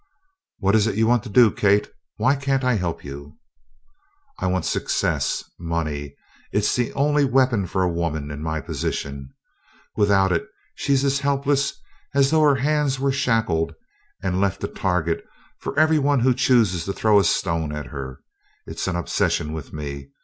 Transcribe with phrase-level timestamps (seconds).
[0.57, 1.87] "What is it you want to do, Kate?
[2.17, 3.37] Why can't I help you?"
[4.39, 6.15] "I want success money!
[6.51, 9.29] It's the only weapon for a woman in my position.
[9.95, 11.73] Without it she's as helpless
[12.15, 13.75] as though her hands were shackled
[14.23, 15.23] and left a target
[15.59, 18.21] for every one who chooses to throw a stone at her.
[18.65, 20.09] It's an obsession with me.